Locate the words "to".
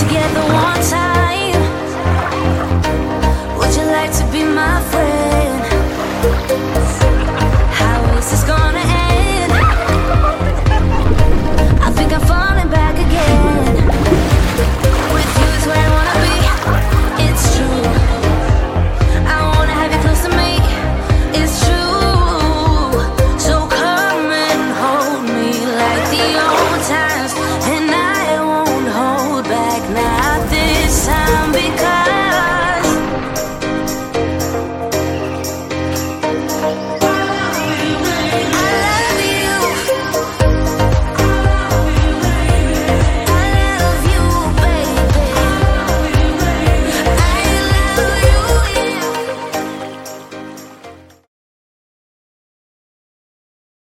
4.18-4.24